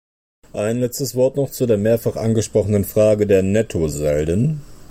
Ein 0.53 0.79
letztes 0.79 1.13
Wort 1.13 1.35
noch 1.35 1.51
zu 1.51 1.67
der 1.67 1.77
mehrfach 1.77 2.15
angesprochenen 2.15 2.85
Frage 2.85 3.27
der 3.27 3.43
Nettosalden. 3.43 4.63